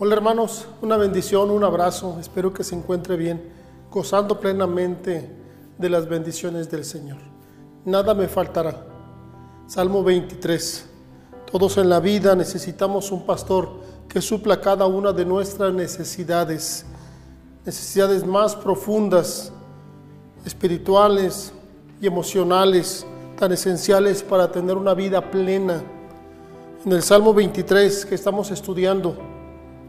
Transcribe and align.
Hola 0.00 0.14
hermanos, 0.14 0.68
una 0.80 0.96
bendición, 0.96 1.50
un 1.50 1.64
abrazo, 1.64 2.18
espero 2.20 2.54
que 2.54 2.62
se 2.62 2.76
encuentre 2.76 3.16
bien, 3.16 3.42
gozando 3.90 4.38
plenamente 4.38 5.28
de 5.76 5.90
las 5.90 6.08
bendiciones 6.08 6.70
del 6.70 6.84
Señor. 6.84 7.18
Nada 7.84 8.14
me 8.14 8.28
faltará. 8.28 8.86
Salmo 9.66 10.04
23. 10.04 10.86
Todos 11.50 11.78
en 11.78 11.88
la 11.88 11.98
vida 11.98 12.36
necesitamos 12.36 13.10
un 13.10 13.26
pastor 13.26 13.70
que 14.08 14.20
supla 14.20 14.60
cada 14.60 14.86
una 14.86 15.12
de 15.12 15.24
nuestras 15.24 15.74
necesidades, 15.74 16.86
necesidades 17.66 18.24
más 18.24 18.54
profundas, 18.54 19.52
espirituales 20.44 21.52
y 22.00 22.06
emocionales, 22.06 23.04
tan 23.36 23.50
esenciales 23.50 24.22
para 24.22 24.52
tener 24.52 24.76
una 24.76 24.94
vida 24.94 25.28
plena. 25.28 25.82
En 26.86 26.92
el 26.92 27.02
Salmo 27.02 27.34
23 27.34 28.06
que 28.06 28.14
estamos 28.14 28.52
estudiando, 28.52 29.37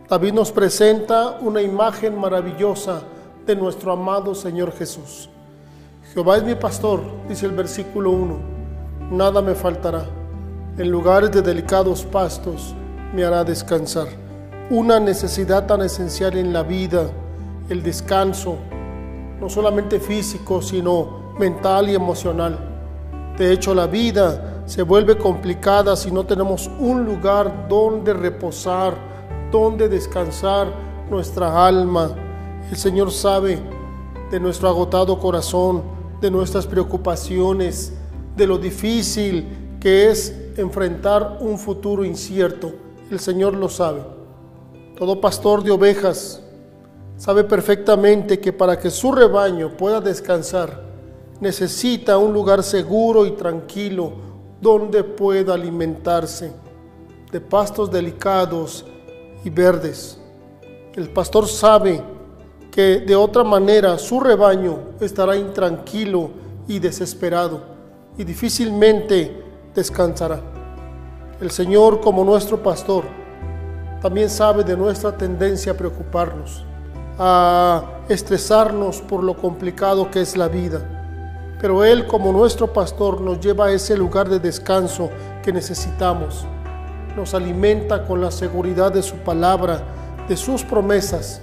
David 0.09 0.33
nos 0.33 0.51
presenta 0.51 1.37
una 1.39 1.61
imagen 1.61 2.17
maravillosa 2.17 3.03
de 3.45 3.55
nuestro 3.55 3.91
amado 3.91 4.33
Señor 4.33 4.71
Jesús. 4.75 5.29
Jehová 6.11 6.37
es 6.37 6.43
mi 6.43 6.55
pastor, 6.55 7.01
dice 7.27 7.45
el 7.45 7.51
versículo 7.51 8.09
1, 8.09 8.37
nada 9.11 9.39
me 9.43 9.53
faltará. 9.53 10.05
En 10.79 10.89
lugares 10.89 11.31
de 11.31 11.43
delicados 11.43 12.05
pastos 12.05 12.73
me 13.13 13.23
hará 13.23 13.43
descansar. 13.43 14.07
Una 14.71 14.99
necesidad 14.99 15.67
tan 15.67 15.83
esencial 15.83 16.35
en 16.37 16.53
la 16.53 16.63
vida, 16.63 17.03
el 17.69 17.83
descanso, 17.83 18.55
no 19.39 19.47
solamente 19.47 19.99
físico, 19.99 20.59
sino 20.63 21.33
mental 21.37 21.87
y 21.87 21.93
emocional. 21.93 22.57
De 23.37 23.53
hecho, 23.53 23.75
la 23.75 23.85
vida 23.85 24.63
se 24.65 24.81
vuelve 24.81 25.19
complicada 25.19 25.95
si 25.95 26.09
no 26.09 26.25
tenemos 26.25 26.67
un 26.79 27.05
lugar 27.05 27.67
donde 27.69 28.11
reposar, 28.13 29.09
donde 29.51 29.89
descansar 29.89 30.73
nuestra 31.09 31.65
alma. 31.65 32.15
El 32.69 32.77
Señor 32.77 33.11
sabe 33.11 33.59
de 34.29 34.39
nuestro 34.39 34.69
agotado 34.69 35.19
corazón, 35.19 35.83
de 36.21 36.29
nuestras 36.29 36.67
preocupaciones, 36.67 37.93
de 38.35 38.47
lo 38.47 38.57
difícil 38.57 39.77
que 39.79 40.09
es 40.09 40.35
enfrentar 40.57 41.37
un 41.41 41.57
futuro 41.57 42.03
incierto. 42.05 42.71
El 43.09 43.19
Señor 43.19 43.55
lo 43.55 43.69
sabe. 43.69 44.01
Todo 44.97 45.19
pastor 45.19 45.63
de 45.63 45.71
ovejas 45.71 46.41
sabe 47.17 47.43
perfectamente 47.43 48.39
que 48.39 48.53
para 48.53 48.77
que 48.77 48.91
su 48.91 49.11
rebaño 49.11 49.75
pueda 49.77 50.01
descansar, 50.01 50.83
necesita 51.39 52.17
un 52.17 52.33
lugar 52.33 52.63
seguro 52.63 53.25
y 53.25 53.31
tranquilo 53.31 54.13
donde 54.61 55.03
pueda 55.03 55.53
alimentarse 55.53 56.51
de 57.31 57.39
pastos 57.41 57.89
delicados 57.91 58.85
y 59.43 59.49
verdes. 59.49 60.17
El 60.95 61.09
pastor 61.09 61.47
sabe 61.47 62.01
que 62.71 62.99
de 62.99 63.15
otra 63.15 63.43
manera 63.43 63.97
su 63.97 64.19
rebaño 64.19 64.79
estará 64.99 65.35
intranquilo 65.35 66.31
y 66.67 66.79
desesperado 66.79 67.61
y 68.17 68.23
difícilmente 68.23 69.43
descansará. 69.73 70.41
El 71.41 71.51
Señor 71.51 72.01
como 72.01 72.23
nuestro 72.23 72.61
pastor 72.61 73.05
también 74.01 74.29
sabe 74.29 74.63
de 74.63 74.77
nuestra 74.77 75.17
tendencia 75.17 75.71
a 75.71 75.75
preocuparnos, 75.75 76.65
a 77.17 77.83
estresarnos 78.07 79.01
por 79.01 79.23
lo 79.23 79.35
complicado 79.35 80.09
que 80.11 80.21
es 80.21 80.37
la 80.37 80.47
vida. 80.47 80.81
Pero 81.61 81.83
Él 81.83 82.07
como 82.07 82.31
nuestro 82.31 82.71
pastor 82.71 83.19
nos 83.19 83.39
lleva 83.39 83.65
a 83.67 83.71
ese 83.71 83.97
lugar 83.97 84.29
de 84.29 84.39
descanso 84.39 85.09
que 85.43 85.51
necesitamos 85.51 86.45
nos 87.19 87.33
alimenta 87.33 88.05
con 88.05 88.21
la 88.21 88.31
seguridad 88.31 88.93
de 88.93 89.03
su 89.03 89.17
palabra, 89.17 89.81
de 90.29 90.37
sus 90.37 90.63
promesas. 90.63 91.41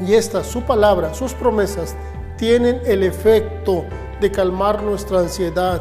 Y 0.00 0.14
esta, 0.14 0.42
su 0.42 0.62
palabra, 0.62 1.14
sus 1.14 1.32
promesas, 1.32 1.94
tienen 2.36 2.80
el 2.84 3.04
efecto 3.04 3.84
de 4.20 4.32
calmar 4.32 4.82
nuestra 4.82 5.20
ansiedad 5.20 5.80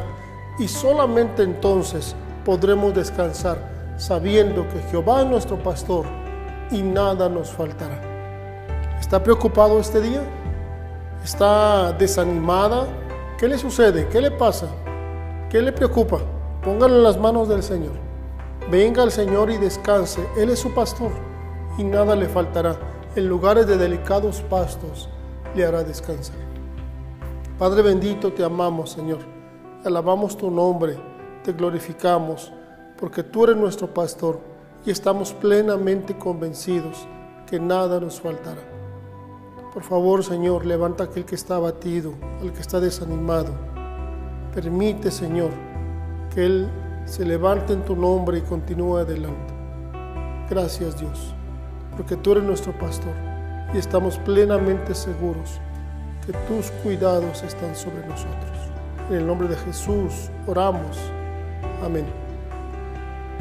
y 0.60 0.68
solamente 0.68 1.42
entonces 1.42 2.16
podremos 2.46 2.94
descansar 2.94 3.58
sabiendo 3.98 4.68
que 4.70 4.80
Jehová 4.92 5.22
es 5.22 5.28
nuestro 5.28 5.58
pastor 5.58 6.06
y 6.70 6.84
nada 6.84 7.28
nos 7.30 7.50
faltará. 7.50 8.00
¿Está 9.00 9.24
preocupado 9.24 9.80
este 9.80 10.02
día? 10.02 10.22
¿Está 11.24 11.94
desanimada? 11.94 12.86
¿Qué 13.40 13.48
le 13.48 13.58
sucede? 13.58 14.08
¿Qué 14.10 14.22
le 14.22 14.30
pasa? 14.30 14.68
¿Qué 15.50 15.64
le 15.64 15.72
preocupa? 15.72 16.20
Póngalo 16.64 16.98
en 16.98 17.04
las 17.04 17.18
manos 17.18 17.50
del 17.50 17.64
Señor. 17.64 18.13
Venga 18.72 19.04
al 19.04 19.12
Señor 19.12 19.50
y 19.52 19.58
descanse. 19.58 20.26
Él 20.38 20.50
es 20.50 20.60
su 20.60 20.74
pastor 20.74 21.12
y 21.78 21.84
nada 21.84 22.16
le 22.16 22.28
faltará. 22.28 22.78
En 23.16 23.28
lugares 23.28 23.68
de 23.68 23.78
delicados 23.78 24.42
pastos 24.42 25.10
le 25.56 25.66
hará 25.66 25.84
descansar. 25.84 26.36
Padre 27.60 27.82
bendito, 27.82 28.34
te 28.34 28.44
amamos, 28.44 28.92
Señor. 28.92 29.20
Alabamos 29.86 30.38
tu 30.38 30.50
nombre, 30.50 30.98
te 31.44 31.52
glorificamos, 31.52 32.52
porque 32.98 33.22
tú 33.22 33.44
eres 33.44 33.58
nuestro 33.58 33.94
pastor 33.94 34.40
y 34.86 34.92
estamos 34.92 35.34
plenamente 35.34 36.18
convencidos 36.18 37.08
que 37.46 37.60
nada 37.60 38.00
nos 38.00 38.20
faltará. 38.20 38.62
Por 39.74 39.84
favor, 39.84 40.24
Señor, 40.24 40.66
levanta 40.66 41.06
aquel 41.06 41.26
que 41.26 41.36
está 41.36 41.56
abatido, 41.56 42.14
al 42.42 42.54
que 42.54 42.62
está 42.62 42.80
desanimado. 42.80 43.52
Permite, 44.54 45.12
Señor, 45.12 45.50
que 46.34 46.46
Él 46.46 46.70
se 47.06 47.26
levanta 47.26 47.74
en 47.74 47.84
tu 47.84 47.96
nombre 47.96 48.40
y 48.40 48.42
continúa 48.42 49.02
adelante. 49.02 49.54
Gracias 50.50 51.00
Dios, 51.00 51.34
porque 51.98 52.16
tú 52.16 52.34
eres 52.34 52.44
nuestro 52.44 52.72
pastor 52.74 53.14
y 53.74 53.78
estamos 53.78 54.18
plenamente 54.20 54.94
seguros 54.94 55.60
que 56.26 56.34
tus 56.48 56.72
cuidados 56.84 57.44
están 57.44 57.76
sobre 57.76 58.06
nosotros. 58.08 58.52
En 59.10 59.18
el 59.18 59.28
nombre 59.28 59.48
de 59.48 59.56
Jesús 59.58 60.30
oramos. 60.48 60.98
Amén. 61.84 62.06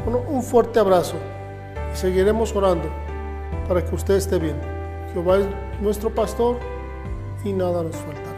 Bueno, 0.03 0.21
un 0.27 0.43
fuerte 0.43 0.79
abrazo 0.79 1.15
y 1.93 1.97
seguiremos 1.97 2.53
orando 2.55 2.89
para 3.67 3.83
que 3.83 3.95
usted 3.95 4.15
esté 4.15 4.39
bien. 4.39 4.57
Jehová 5.13 5.37
es 5.37 5.47
nuestro 5.81 6.09
pastor 6.09 6.57
y 7.45 7.53
nada 7.53 7.83
nos 7.83 7.95
falta. 7.95 8.32